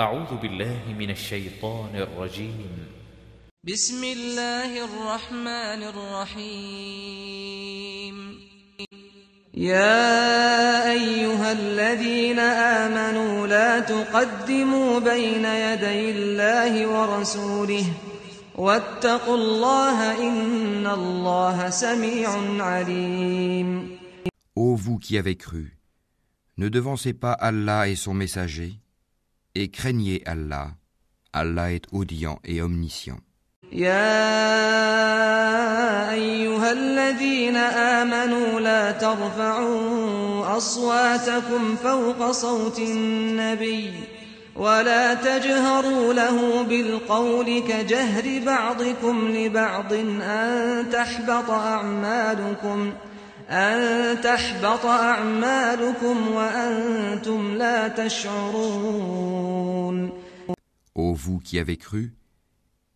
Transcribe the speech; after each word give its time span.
أعوذ 0.00 0.36
بالله 0.42 0.92
من 0.98 1.10
الشيطان 1.10 1.96
الرجيم. 1.96 2.68
بسم 3.64 4.04
الله 4.04 4.84
الرحمن 4.84 5.82
الرحيم. 5.88 7.36
يا 9.54 10.92
أيها 10.92 11.52
الذين 11.52 12.38
آمنوا 12.84 13.46
لا 13.46 13.80
تقدموا 13.80 15.00
بين 15.00 15.44
يدي 15.44 16.10
الله 16.10 16.86
ورسوله 16.86 17.84
واتقوا 18.54 19.36
الله 19.36 20.28
إن 20.28 20.86
الله 20.86 21.70
سميع 21.70 22.28
عليم. 22.60 23.98
Ô 24.54 24.76
vous 24.76 24.98
qui 24.98 25.16
avez 25.16 25.36
cru, 25.36 25.78
ne 26.58 26.68
devancez 26.68 27.14
pas 27.14 27.32
Allah 27.32 27.88
et 27.88 27.96
son 27.96 28.12
messager, 28.12 28.76
et 29.56 29.68
craignez 29.68 30.22
Allah. 30.26 30.68
Allah 31.32 31.72
est 31.72 31.86
audient 31.92 32.38
et 32.44 32.60
omniscient. 32.62 33.20
يا 33.72 34.12
أيها 36.12 36.72
الذين 36.72 37.56
آمنوا 37.56 38.60
لا 38.60 38.92
ترفعوا 38.92 40.56
أصواتكم 40.56 41.76
فوق 41.76 42.30
صوت 42.30 42.78
النبي 42.78 43.90
ولا 44.56 45.14
تجهروا 45.14 46.12
له 46.14 46.62
بالقول 46.62 47.62
كجهر 47.68 48.42
بعضكم 48.46 49.28
لبعض 49.28 49.92
أن 50.22 50.90
تحبط 50.92 51.50
أعمالكم 51.50 52.92
أن 53.49 54.21
تحبط 54.21 54.85
أعمالكم 54.85 56.27
وأنتم 56.27 57.55
لا 57.57 57.87
تشعرون 57.87 59.41
Ô 60.93 61.13
vous 61.13 61.39
qui 61.39 61.57
avez 61.57 61.77
cru, 61.77 62.13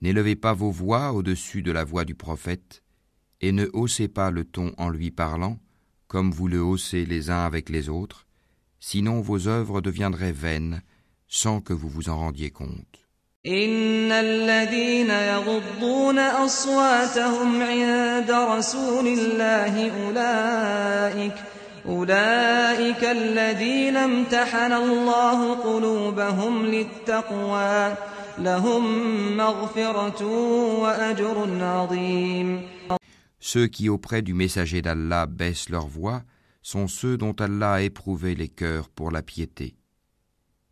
n'élevez 0.01 0.35
pas 0.35 0.53
vos 0.53 0.69
voix 0.71 1.13
au-dessus 1.13 1.61
de 1.61 1.71
la 1.71 1.85
voix 1.85 2.03
du 2.03 2.13
prophète, 2.13 2.83
et 3.41 3.51
ne 3.53 3.69
haussez 3.73 4.07
pas 4.09 4.31
le 4.31 4.43
ton 4.43 4.73
en 4.77 4.89
lui 4.89 5.11
parlant, 5.11 5.59
comme 6.07 6.31
vous 6.31 6.47
le 6.47 6.61
haussez 6.61 7.05
les 7.05 7.29
uns 7.29 7.43
avec 7.45 7.69
les 7.69 7.87
autres, 7.89 8.27
sinon 8.79 9.21
vos 9.21 9.47
œuvres 9.47 9.81
deviendraient 9.81 10.33
vaines 10.33 10.81
sans 11.27 11.61
que 11.61 11.73
vous 11.73 11.89
vous 11.89 12.09
en 12.09 12.17
rendiez 12.17 12.51
compte. 12.51 13.07
إن 13.46 14.12
الذين 14.12 15.10
يغضون 15.10 16.18
أصواتهم 16.18 17.62
عند 17.62 18.30
رسول 18.30 19.06
الله 19.06 19.90
أولئك 20.04 21.34
أولئك 21.86 23.04
الذين 23.04 23.96
امتحن 23.96 24.72
الله 24.72 25.54
قلوبهم 25.54 26.66
للتقوى 26.66 27.94
لهم 28.38 29.36
مغفرة 29.36 30.24
وأجر 30.80 31.64
عظيم 31.64 32.60
Ceux 33.42 33.68
qui 33.68 33.88
auprès 33.88 34.20
du 34.20 34.34
messager 34.34 34.82
d'Allah 34.82 35.24
baissent 35.24 35.70
leur 35.70 35.86
voix 35.86 36.24
sont 36.60 36.88
ceux 36.88 37.16
dont 37.16 37.34
Allah 37.40 37.72
a 37.72 37.80
éprouvé 37.80 38.34
les 38.34 38.48
cœurs 38.48 38.90
pour 38.90 39.10
la 39.10 39.22
piété. 39.22 39.79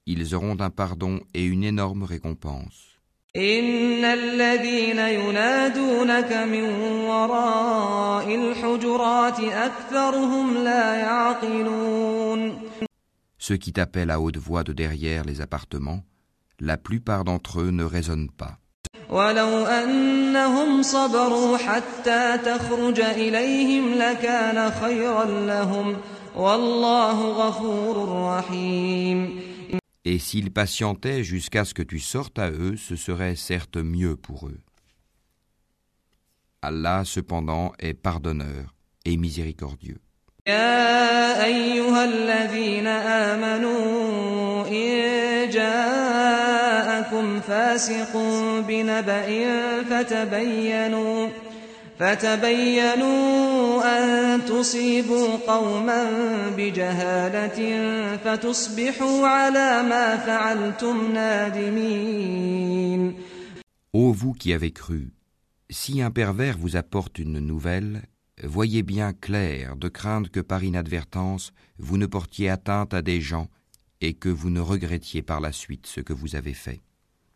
Ils 0.08 0.36
auront 0.36 0.60
un 0.60 0.70
pardon 0.70 1.22
et 1.34 1.46
une 1.46 1.64
énorme 1.64 2.04
récompense. 2.04 2.94
إن 3.36 4.06
الذين 4.06 5.00
ينادونك 5.00 6.34
من 6.34 6.64
وراء 7.06 8.36
الحجرات 8.36 9.40
أكثرهم 9.40 10.64
لا 10.64 10.96
يعقلون 10.96 12.54
Ceux 13.40 13.58
qui 13.58 13.74
t'appellent 13.74 14.12
à 14.12 14.20
haute 14.20 14.38
voix 14.38 14.64
de 14.64 14.72
derrière 14.72 15.24
les 15.26 15.42
appartements, 15.42 16.04
la 16.60 16.78
plupart 16.78 17.24
d'entre 17.24 17.62
eux 17.62 17.72
ne 17.72 17.84
raisonnent 17.84 18.30
pas. 18.30 18.60
ولو 19.10 19.66
أنهم 19.66 20.82
صبروا 20.82 21.58
حتى 21.58 22.38
تخرج 22.38 23.00
إليهم 23.00 23.94
لكان 23.94 24.72
خيرا 24.72 25.26
لهم 25.26 25.98
والله 26.36 27.22
غفور 27.22 28.26
رحيم 28.28 29.47
Et 30.11 30.19
s'ils 30.19 30.51
patientaient 30.51 31.23
jusqu'à 31.23 31.67
ce 31.67 31.75
que 31.75 31.83
tu 31.83 31.99
sortes 31.99 32.39
à 32.39 32.51
eux, 32.51 32.77
ce 32.79 32.97
serait 32.97 33.37
certes 33.37 33.77
mieux 33.77 34.17
pour 34.17 34.49
eux. 34.49 34.59
Allah 36.63 37.03
cependant 37.05 37.73
est 37.79 37.93
pardonneur 37.93 38.75
et 39.05 39.19
miséricordieux. 39.19 39.99
فتبينوا 52.00 52.00
فتبينوا 52.00 53.84
أن 53.84 54.46
تصيبوا 54.46 55.28
قوما 55.48 56.10
بجهالة 56.58 57.60
فتصبحوا 58.18 59.28
على 59.28 59.84
ما 59.84 60.18
فعلتم 60.18 61.12
نادمين 61.14 63.14
Ô 63.96 64.12
vous 64.12 64.34
qui 64.34 64.54
avez 64.54 64.72
cru, 64.72 65.14
si 65.70 66.02
un 66.02 66.10
pervers 66.10 66.58
vous 66.58 66.78
apporte 66.78 67.20
une 67.20 67.38
nouvelle, 67.38 68.02
voyez 68.44 68.82
bien 68.82 69.14
clair 69.14 69.76
de 69.76 69.88
craindre 69.88 70.32
que 70.32 70.40
par 70.40 70.64
inadvertance 70.64 71.54
vous 71.78 71.98
ne 71.98 72.08
portiez 72.08 72.50
atteinte 72.50 72.96
à 72.96 73.04
des 73.04 73.22
gens 73.22 73.50
et 74.02 74.16
que 74.16 74.30
vous 74.30 74.50
ne 74.50 74.60
regrettiez 74.60 75.22
par 75.22 75.40
la 75.40 75.52
suite 75.52 75.86
ce 75.86 76.02
que 76.02 76.12
vous 76.14 76.36
avez 76.36 76.56
fait. 76.56 76.82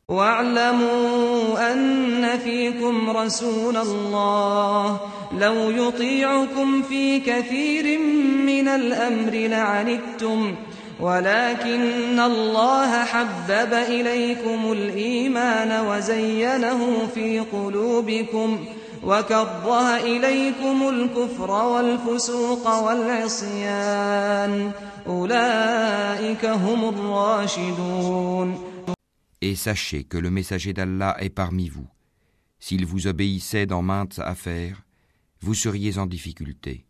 واعلموا 0.10 1.21
أن 1.59 2.39
فيكم 2.45 3.11
رسول 3.11 3.77
الله. 3.77 5.01
لو 5.39 5.71
يطيعكم 5.71 6.83
في 6.83 7.21
كثير 7.21 7.99
من 8.47 8.69
الأمر 8.69 9.33
لعنتم. 9.33 10.55
ولكن 11.01 12.21
الله 12.21 13.05
حبب 13.05 13.73
إليكم 13.73 14.73
الإيمان 14.73 15.87
وزينه 15.89 17.09
في 17.15 17.41
قلوبكم 17.41 18.59
وكره 19.07 19.97
إليكم 19.97 20.89
الكفر 20.89 21.51
والفسوق 21.51 22.79
والعصيان. 22.79 24.71
أولئك 25.07 26.45
هم 26.45 26.89
الراشدون. 26.89 28.72
Et 29.43 29.57
sachez 29.57 30.05
que 30.05 30.17
le 30.17 30.31
messager 30.31 30.73
d'Allah 30.73 31.17
est 31.19 31.29
parmi 31.29 31.69
vous. 31.69 31.89
S'il 32.61 32.87
vous 32.87 33.09
obéissait 33.09 33.67
dans 33.67 33.83
maintes 33.83 34.21
affaires, 34.21 34.85
vous 35.41 35.55
seriez 35.55 35.99
en 35.99 36.07
difficulté. 36.07 36.87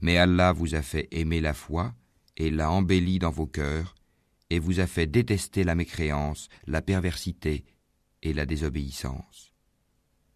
Mais 0.00 0.16
Allah 0.16 0.52
vous 0.52 0.76
a 0.76 0.80
fait 0.80 1.08
aimer 1.10 1.40
la 1.40 1.52
foi 1.52 1.92
et 2.36 2.52
l'a 2.52 2.70
embellie 2.70 3.18
dans 3.18 3.32
vos 3.32 3.48
cœurs, 3.48 3.96
et 4.48 4.60
vous 4.60 4.78
a 4.78 4.86
fait 4.86 5.06
détester 5.06 5.64
la 5.64 5.74
mécréance, 5.74 6.48
la 6.68 6.82
perversité 6.82 7.64
et 8.22 8.32
la 8.32 8.46
désobéissance. 8.46 9.52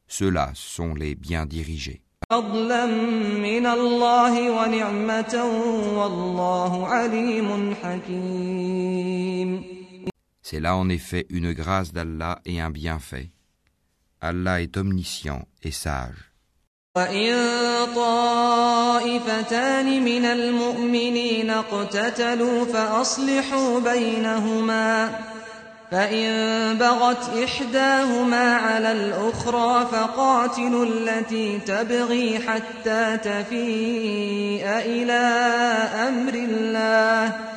Ceux-là 0.08 0.50
sont 0.54 0.94
les 0.94 1.14
bien 1.14 1.46
dirigés. 1.46 2.02
C'est 10.47 10.60
là 10.60 10.77
en 10.77 10.91
effet 10.91 11.25
une 11.31 11.55
grâce 11.55 11.94
d'Allah 11.94 12.38
et 12.44 12.60
un 12.60 12.69
bienfait. 12.69 13.31
Allah 14.21 14.60
est 14.60 14.77
omniscient 14.77 15.49
et 15.62 15.71
sage. 15.71 16.31
وإن 16.97 17.34
طائفتان 17.94 19.25
من 20.05 20.25
المؤمنين 20.25 21.50
اقتتلوا 21.50 22.65
فأصلحوا 22.65 23.81
بينهما 23.81 25.10
فإن 25.91 26.28
بغت 26.79 27.38
إحداهما 27.44 28.55
على 28.56 28.93
الأخرى 28.93 29.87
فقاتلوا 29.93 30.85
التي 30.85 31.58
تبغي 31.58 32.38
حتى 32.38 33.17
تفيء 33.17 34.67
إلى 34.67 35.23
أمر 36.08 36.35
الله 36.35 37.53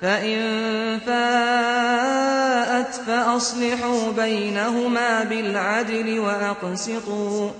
فإن 0.00 0.98
فاءت 0.98 2.94
فأصلحوا 2.94 4.12
بينهما 4.12 5.24
بالعدل 5.24 6.18
وأقسطوا 6.18 7.50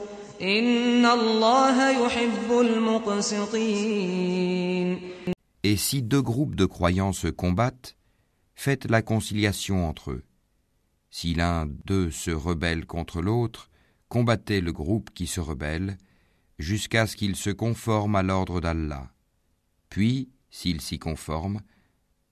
إن 0.43 1.06
الله 1.06 1.90
يحب 1.90 2.50
المقسطين 2.61 3.94
Et 5.66 5.76
si 5.78 6.02
deux 6.02 6.20
groupes 6.20 6.56
de 6.56 6.66
croyants 6.66 7.14
se 7.14 7.28
combattent, 7.28 7.96
faites 8.55 8.90
la 8.90 9.00
conciliation 9.00 9.88
entre 9.88 10.11
eux. 10.11 10.22
Si 11.11 11.32
l'un 11.32 11.64
d'eux 11.87 12.11
se 12.11 12.31
rebelle 12.31 12.84
contre 12.84 13.22
l'autre, 13.22 13.70
combattez 14.11 14.61
le 14.61 14.72
groupe 14.72 15.08
qui 15.14 15.26
se 15.26 15.40
rebelle, 15.40 15.96
jusqu'à 16.58 17.06
ce 17.06 17.16
qu'il 17.16 17.34
se 17.34 17.49
conforme 17.49 18.14
à 18.14 18.22
l'ordre 18.22 18.61
d'Allah. 18.61 19.08
Puis, 19.88 20.28
s'il 20.50 20.82
s'y 20.82 20.99
conforme, 20.99 21.61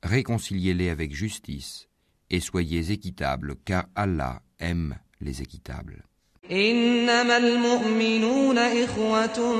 réconciliez-les 0.02 0.90
avec 0.90 1.14
justice, 1.14 1.88
et 2.30 2.40
soyez 2.40 2.92
équitables, 2.92 3.56
car 3.64 3.86
Allah 3.94 4.42
aime 4.58 4.96
les 5.20 5.42
équitables. 5.42 6.02
إنما 6.50 7.36
المؤمنون 7.36 8.58
إخوة 8.58 9.56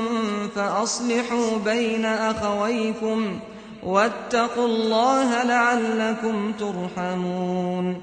فأصلحوا 0.55 1.57
بين 1.57 2.05
أخويكم 2.05 3.39
واتقوا 3.83 4.65
الله 4.65 5.43
لعلكم 5.43 6.51
ترحمون 6.51 8.01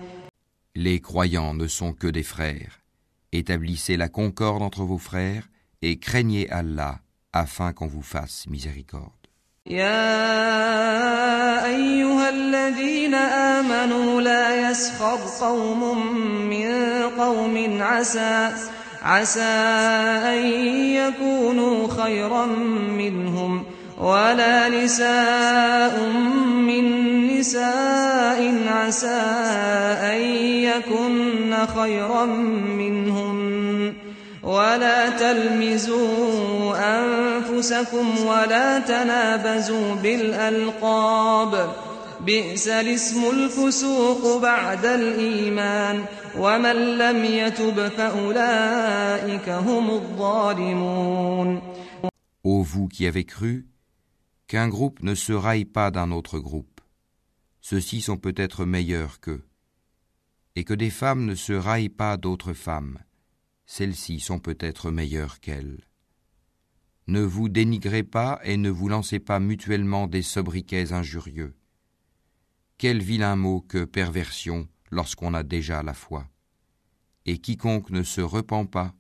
Les 0.75 1.00
croyants 1.00 1.52
ne 1.52 1.67
sont 1.67 1.93
que 1.93 2.06
des 2.06 2.22
frères. 2.22 2.81
Établissez 3.32 3.96
la 3.96 4.08
concorde 4.08 4.62
entre 4.62 4.82
vos 4.84 4.99
frères 4.99 5.49
et 5.82 5.99
craignez 5.99 6.49
Allah 6.50 7.00
afin 7.32 7.72
qu'on 7.72 7.87
vous 7.87 8.02
fasse 8.02 8.46
miséricorde. 8.46 9.20
يا 9.67 11.33
أيها 11.65 12.29
الذين 12.29 13.13
آمنوا 13.13 14.21
لا 14.21 14.69
يسخر 14.71 15.19
قوم 15.41 16.07
من 16.50 16.71
قوم 17.17 17.77
عسى 17.81 18.51
عسى 19.03 19.41
أن 20.33 20.45
يكونوا 20.95 21.88
خيرا 21.88 22.45
منهم 22.97 23.63
ولا 24.01 24.69
نساء 24.69 26.09
من 26.57 26.85
نساء 27.27 28.53
عسى 28.68 29.21
أن 30.01 30.21
يكن 30.69 31.56
خيرا 31.75 32.25
منهم. 32.25 33.44
ولا 34.55 35.08
تلمزوا 35.08 36.76
أنفسكم 36.76 38.26
ولا 38.26 38.78
تنابزوا 38.78 39.94
بالألقاب 39.94 41.75
بئس 42.20 42.69
الاسم 42.69 43.31
الفسوق 43.31 44.43
بعد 44.43 44.87
الإيمان 44.87 46.05
ومن 46.38 46.99
لم 46.99 47.25
يتب 47.25 47.88
فأولئك 47.88 49.49
هم 49.49 49.90
الظالمون 49.90 51.61
Ô 52.43 52.62
vous 52.62 52.88
qui 52.88 53.06
avez 53.06 53.25
cru, 53.25 53.67
qu'un 54.49 54.69
groupe 54.69 55.02
ne 55.02 55.14
se 55.14 55.34
raille 55.34 55.67
pas 55.67 55.90
d'un 55.90 56.11
autre 56.11 56.38
groupe. 56.38 56.81
Ceux-ci 57.61 58.00
sont 58.00 58.17
peut-être 58.17 58.64
meilleurs 58.64 59.20
qu'eux. 59.20 59.44
Et 60.56 60.64
que 60.64 60.72
des 60.72 60.88
femmes 60.88 61.26
ne 61.26 61.34
se 61.34 61.52
raillent 61.52 61.90
pas 61.90 62.17
d'autres 62.17 62.55
femmes. 62.55 62.99
Celles-ci 63.67 64.20
sont 64.20 64.38
peut-être 64.38 64.90
meilleures 64.90 65.40
qu'elles. 65.40 65.81
Ne 67.06 67.22
vous 67.22 67.49
dénigrez 67.49 68.02
pas 68.02 68.40
et 68.44 68.56
ne 68.56 68.70
vous 68.70 68.88
lancez 68.88 69.19
pas 69.19 69.40
mutuellement 69.40 70.06
des 70.06 70.22
sobriquets 70.22 70.93
injurieux. 70.93 71.55
Quel 72.78 73.02
vilain 73.02 73.37
mot 73.37 73.61
que 73.61 73.84
perversion 73.84 74.69
lorsqu'on 74.90 75.34
a 75.34 75.43
déjà 75.43 75.82
la 75.82 75.94
foi. 75.94 76.26
Et 77.26 77.38
quiconque 77.38 77.90
ne 77.90 78.02
se 78.02 78.20
repent 78.20 78.67
pas, 78.67 78.94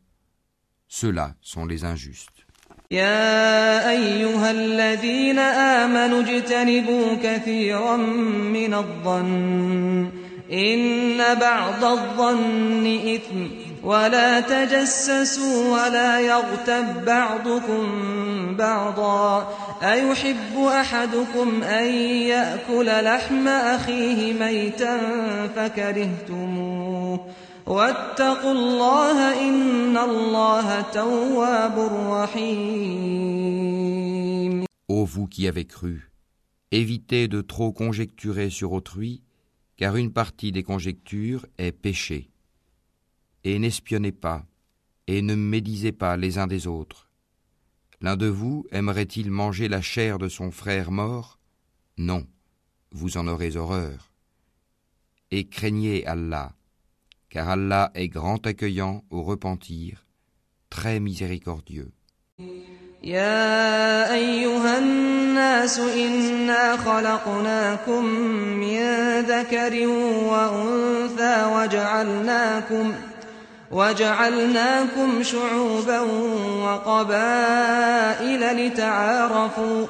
ceux-là 0.88 1.34
sont 1.40 1.66
les 1.66 1.84
injustes. 1.84 2.46
يا 2.90 3.90
أيها 3.90 4.50
الذين 4.50 5.38
آمنوا 5.38 6.20
اجتنبوا 6.20 7.14
كثيرا 7.22 7.96
من 7.96 8.74
الظن 8.74 10.10
إن 10.52 11.34
بعض 11.34 11.84
الظن 11.84 12.86
إثم 13.14 13.63
ولا 13.84 14.40
تجسسوا 14.40 15.72
ولا 15.72 16.20
يغتب 16.20 17.04
بعضكم 17.04 17.86
بعضا 18.56 19.48
أيحب 19.82 20.58
أحدكم 20.58 21.62
أن 21.62 21.94
يأكل 22.34 22.86
لحم 22.86 23.48
أخيه 23.48 24.32
ميتا 24.32 24.98
فكرهتموه 25.56 27.26
واتقوا 27.66 28.52
الله 28.52 29.48
إن 29.48 29.98
الله 29.98 30.80
تواب 30.80 31.90
رحيم 32.10 33.50
Ô 34.88 35.04
vous 35.04 35.28
qui 35.28 35.46
avez 35.46 35.66
cru, 35.66 36.10
évitez 36.72 37.28
de 37.28 37.40
trop 37.40 37.70
conjecturer 37.70 38.50
sur 38.50 38.72
autrui, 38.72 39.22
car 39.76 39.94
une 39.94 40.12
partie 40.12 40.50
des 40.50 40.64
conjectures 40.64 41.46
est 41.58 41.70
péché. 41.70 42.28
Et 43.44 43.58
n'espionnez 43.58 44.12
pas, 44.12 44.44
et 45.06 45.22
ne 45.22 45.34
médisez 45.34 45.92
pas 45.92 46.16
les 46.16 46.38
uns 46.38 46.46
des 46.46 46.66
autres. 46.66 47.10
L'un 48.00 48.16
de 48.16 48.26
vous 48.26 48.66
aimerait-il 48.70 49.30
manger 49.30 49.68
la 49.68 49.82
chair 49.82 50.18
de 50.18 50.28
son 50.28 50.50
frère 50.50 50.90
mort 50.90 51.38
Non, 51.98 52.26
vous 52.92 53.16
en 53.16 53.26
aurez 53.26 53.56
horreur. 53.56 54.12
Et 55.30 55.48
craignez 55.48 56.06
Allah, 56.06 56.54
car 57.28 57.48
Allah 57.48 57.90
est 57.94 58.08
grand 58.08 58.46
accueillant 58.46 59.04
au 59.10 59.22
repentir, 59.22 60.06
très 60.70 61.00
miséricordieux. 61.00 61.92
يا 63.04 64.14
أيها 64.14 64.78
الناس 64.78 65.78
إنا 65.78 66.76
خلقناكم 66.76 68.04
من 68.60 68.80
ذكر 69.20 69.86
وأنثى 70.28 71.44
وجعلناكم 71.54 72.92
وجعلناكم 73.70 75.22
شعوبا 75.22 76.00
وقبائل 76.64 78.40
لتعارفوا 78.66 79.86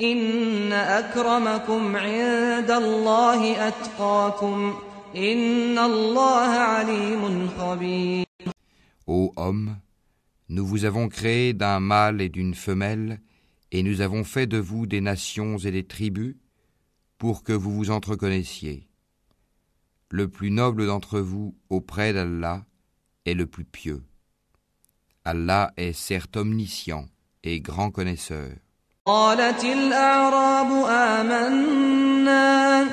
إن 0.00 0.72
أكرمكم 0.72 1.96
عند 1.96 2.70
الله 2.70 3.68
أتقاكم 3.68 4.74
إن 5.16 5.78
الله 5.78 6.50
عليم 6.50 7.48
خبير 7.58 8.26
Ô 9.08 9.32
homme, 9.36 9.76
nous 10.48 10.66
vous 10.66 10.84
avons 10.84 11.08
créé 11.08 11.52
d'un 11.52 11.78
mâle 11.78 12.20
et 12.20 12.28
d'une 12.28 12.54
femelle, 12.54 13.20
et 13.70 13.84
nous 13.84 14.00
avons 14.00 14.24
fait 14.24 14.48
de 14.48 14.58
vous 14.58 14.86
des 14.86 15.00
nations 15.00 15.58
et 15.58 15.70
des 15.70 15.84
tribus, 15.84 16.34
pour 17.16 17.44
que 17.44 17.52
vous 17.52 17.72
vous 17.72 17.90
entreconnaissiez. 17.90 18.88
Le 20.10 20.28
plus 20.28 20.50
noble 20.50 20.86
d'entre 20.86 21.20
vous 21.20 21.54
auprès 21.70 22.12
d'Allah 22.12 22.64
est 23.25 23.33
le 23.33 23.45
plus 23.45 23.65
pieux. 23.65 24.01
Allah 25.25 25.71
est 25.77 25.93
certes 25.93 26.37
omniscient 26.37 27.05
et 27.43 27.59
grand 27.59 27.91
connaisseur. 27.91 28.49
قالت 29.05 29.63
الأعراب 29.63 30.85
آمنا 30.89 32.85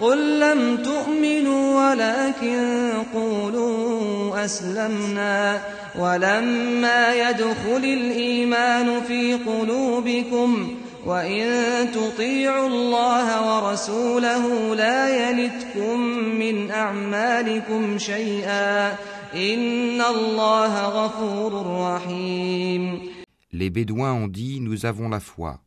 قل 0.00 0.40
لم 0.40 0.76
تؤمنوا 0.76 1.90
ولكن 1.90 2.92
قولوا 3.14 4.44
أسلمنا 4.44 5.60
ولما 5.98 7.14
يدخل 7.14 7.84
الإيمان 7.84 9.00
في 9.00 9.34
قلوبكم 9.34 10.74
وإن 11.06 11.46
تطيعوا 11.92 12.68
الله 12.68 13.26
ورسوله 13.48 14.74
لا 14.74 15.30
يلتكم 15.30 16.00
من 16.38 16.70
أعمالكم 16.70 17.98
شيئا 17.98 18.96
إن 19.33 20.01
الله 20.01 20.87
غفور 20.87 21.51
رحيم 21.81 23.09
Les 23.51 23.69
Bédouins 23.71 24.13
ont 24.13 24.27
dit 24.27 24.59
Nous 24.59 24.85
avons 24.85 25.09
la 25.09 25.19
foi. 25.19 25.61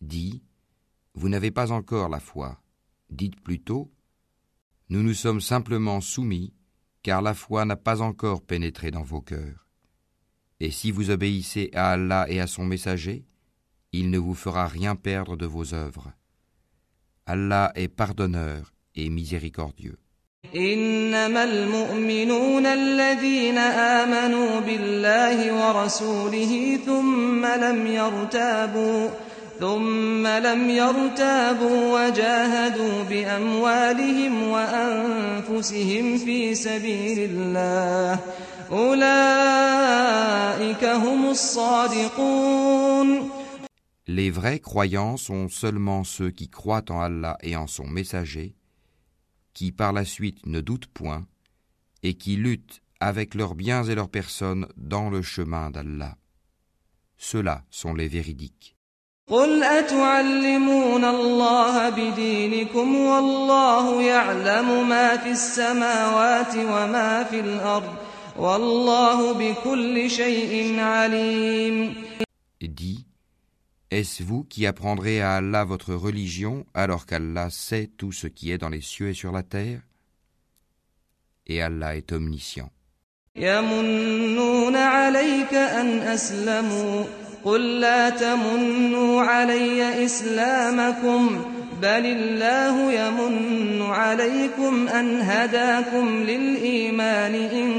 Dit 0.00 0.42
Vous 1.14 1.28
n'avez 1.28 1.50
pas 1.50 1.70
encore 1.70 2.08
la 2.08 2.20
foi. 2.20 2.60
Dites 3.10 3.40
plutôt 3.40 3.90
Nous 4.90 5.02
nous 5.02 5.14
sommes 5.14 5.40
simplement 5.40 6.00
soumis, 6.00 6.52
car 7.02 7.22
la 7.22 7.34
foi 7.34 7.64
n'a 7.64 7.76
pas 7.76 8.02
encore 8.02 8.42
pénétré 8.42 8.90
dans 8.90 9.02
vos 9.02 9.20
cœurs. 9.20 9.66
Et 10.60 10.70
si 10.70 10.90
vous 10.90 11.10
obéissez 11.10 11.70
à 11.72 11.92
Allah 11.92 12.26
et 12.28 12.40
à 12.40 12.46
son 12.46 12.64
messager, 12.64 13.24
il 13.92 14.10
ne 14.10 14.18
vous 14.18 14.34
fera 14.34 14.66
rien 14.66 14.96
perdre 14.96 15.36
de 15.36 15.46
vos 15.46 15.72
œuvres. 15.72 16.12
Allah 17.26 17.72
est 17.74 17.88
pardonneur 17.88 18.72
et 18.94 19.08
miséricordieux. 19.08 19.98
إنما 20.55 21.43
المؤمنون 21.43 22.65
الذين 22.65 23.57
آمنوا 23.57 24.59
بالله 24.59 25.53
ورسوله 25.53 26.79
ثم 26.85 27.45
لم 27.45 27.87
يرتابوا 27.87 29.09
ثم 29.59 30.27
لم 30.27 30.69
يرتابوا 30.69 31.93
وجاهدوا 31.93 33.03
بأموالهم 33.09 34.47
وأنفسهم 34.47 36.17
في 36.17 36.55
سبيل 36.55 37.29
الله. 37.31 38.19
أولئك 38.71 40.83
هم 40.83 41.29
الصادقون. 41.29 43.29
Les 44.07 44.29
vrais 44.29 44.59
croyants 44.59 45.17
sont 45.17 45.47
seulement 45.47 46.03
ceux 46.03 46.29
qui 46.29 46.49
croient 46.49 46.83
en 46.89 46.99
Allah 46.99 47.37
et 47.41 47.55
en 47.55 47.67
son 47.67 47.87
messager, 47.87 48.53
qui 49.54 49.72
par 49.72 49.92
la 49.92 50.04
suite 50.04 50.46
ne 50.46 50.60
doutent 50.60 50.86
point, 50.86 51.26
et 52.02 52.14
qui 52.14 52.36
luttent 52.36 52.80
avec 53.00 53.34
leurs 53.34 53.54
biens 53.54 53.84
et 53.84 53.94
leurs 53.94 54.10
personnes 54.10 54.66
dans 54.76 55.10
le 55.10 55.22
chemin 55.22 55.70
d'Allah. 55.70 56.16
Ceux-là 57.16 57.64
sont 57.70 57.94
les 57.94 58.08
véridiques. 58.08 58.76
قل 59.28 59.62
أتعلمون 59.62 61.04
الله 61.04 61.88
بدينكم 61.88 62.96
والله 62.96 64.02
يعلم 64.02 64.88
ما 64.88 65.16
في 65.16 65.30
السماوات 65.30 66.56
وما 66.56 67.24
في 67.24 67.40
الأرض 67.40 67.94
والله 68.38 69.32
بكل 69.32 70.10
شيء 70.10 70.80
عليم 70.80 71.94
Dis, 72.62 73.04
est-ce 73.92 74.22
vous 74.22 74.44
qui 74.44 74.66
apprendrez 74.66 75.22
à 75.22 75.36
Allah 75.36 75.64
votre 75.64 75.94
religion 75.94 76.66
alors 76.74 77.06
qu'Allah 77.06 77.48
sait 77.50 77.90
tout 77.96 78.12
ce 78.12 78.26
qui 78.26 78.50
est 78.50 78.58
dans 78.58 78.68
les 78.68 78.82
cieux 78.82 79.08
et 79.08 79.14
sur 79.14 79.32
la 79.32 79.42
terre 79.42 79.80
Et 81.46 81.62
Allah 81.62 81.96
est 81.96 82.12
omniscient. 82.12 82.70
يمنون 83.36 84.76
عليك 84.76 85.54
أن 85.54 85.98
أسلموا 85.98 87.04
قل 87.44 87.80
لا 87.80 88.10
تمنوا 88.10 89.22
علي 89.22 90.04
إسلامكم 90.04 91.44
بل 91.82 92.06
الله 92.06 92.92
يمن 92.92 93.82
عليكم 93.82 94.88
أن 94.88 95.20
هداكم 95.20 96.22
للإيمان 96.22 97.34
إن 97.34 97.70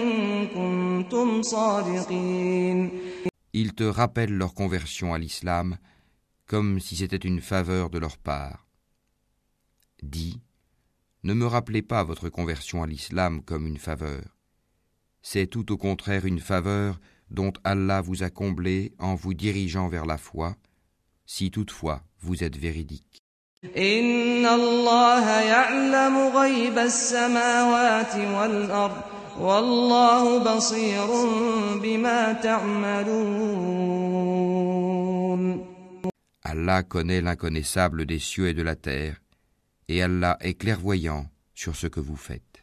كنتم 0.48 1.42
صادقين 1.42 2.89
Ils 3.54 3.74
te 3.74 3.84
rappellent 3.84 4.38
leur 4.38 4.54
conversion 4.54 5.13
à 5.13 5.18
l'islam 5.18 5.78
comme 6.47 6.81
si 6.81 6.97
c'était 6.97 7.17
une 7.17 7.41
faveur 7.41 7.91
de 7.91 7.99
leur 7.99 8.19
part. 8.19 8.67
Dis, 10.03 10.41
ne 11.23 11.33
me 11.33 11.47
rappelez 11.47 11.83
pas 11.83 12.05
votre 12.05 12.29
conversion 12.29 12.83
à 12.83 12.87
l'islam 12.87 13.43
comme 13.43 13.67
une 13.67 13.79
faveur. 13.79 14.25
C'est 15.23 15.47
tout 15.47 15.73
au 15.73 15.79
contraire 15.79 16.27
une 16.27 16.41
faveur 16.41 17.01
dont 17.31 17.53
Allah 17.65 18.03
vous 18.03 18.23
a 18.23 18.31
comblé 18.31 18.93
en 18.99 19.15
vous 19.15 19.33
dirigeant 19.33 19.89
vers 19.89 20.05
la 20.05 20.19
foi, 20.19 20.57
si 21.25 21.51
toutefois 21.51 22.03
vous 22.21 22.45
êtes 22.45 22.57
véridique. 22.57 23.23
Allah 36.55 36.85
connaît 36.85 37.21
l'inconnaissable 37.21 38.07
des 38.07 38.21
cieux 38.21 38.47
et 38.47 38.55
de 38.55 38.63
la 38.63 38.77
terre, 38.77 39.21
et 39.89 40.01
Allah 40.05 40.37
est 40.41 40.55
clairvoyant 40.55 41.29
sur 41.53 41.75
ce 41.75 41.89
que 41.89 41.99
vous 41.99 42.15
faites. 42.15 42.54